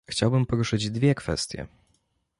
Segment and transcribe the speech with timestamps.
[0.07, 1.67] Chciałbym poruszyć dwie kwestie